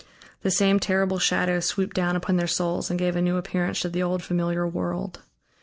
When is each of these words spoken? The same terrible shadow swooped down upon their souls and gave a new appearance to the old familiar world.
The 0.41 0.49
same 0.49 0.79
terrible 0.79 1.19
shadow 1.19 1.59
swooped 1.59 1.95
down 1.95 2.15
upon 2.15 2.35
their 2.37 2.47
souls 2.47 2.89
and 2.89 2.97
gave 2.97 3.15
a 3.15 3.21
new 3.21 3.37
appearance 3.37 3.81
to 3.81 3.89
the 3.89 4.01
old 4.01 4.23
familiar 4.23 4.67
world. 4.67 5.21